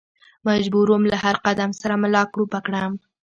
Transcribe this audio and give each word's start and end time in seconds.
مجبور 0.47 0.87
ووم 0.91 1.03
له 1.11 1.17
هر 1.23 1.35
قدم 1.45 1.69
سره 1.81 1.93
ملا 2.03 2.23
کړوپه 2.33 2.59
کړم. 2.65 2.93